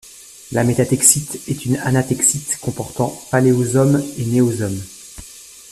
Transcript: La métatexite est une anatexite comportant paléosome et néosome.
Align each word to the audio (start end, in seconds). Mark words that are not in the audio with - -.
La 0.51 0.63
métatexite 0.63 1.47
est 1.47 1.63
une 1.63 1.75
anatexite 1.77 2.57
comportant 2.59 3.09
paléosome 3.29 4.03
et 4.17 4.25
néosome. 4.25 4.81